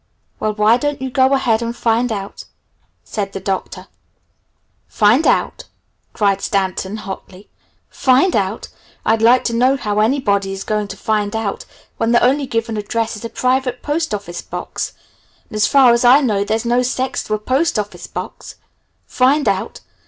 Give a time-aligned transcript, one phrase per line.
[0.39, 2.45] "Well, why don't you go ahead and find out?"
[3.05, 3.85] quizzed the Doctor.
[4.87, 5.65] "Find out?"
[6.11, 7.51] cried Stanton hotly.
[7.87, 8.69] "Find out?
[9.05, 11.65] I'd like to know how anybody is going to find out,
[11.97, 14.93] when the only given address is a private post office box,
[15.49, 18.55] and as far as I know there's no sex to a post office box.
[19.05, 19.81] Find out?